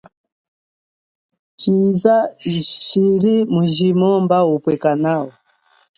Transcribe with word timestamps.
Tshiza 1.57 2.15
chili 2.85 3.35
mujimo 3.53 4.09
mba 4.23 4.37
upwe 4.53 4.73
kanawa. 4.83 5.33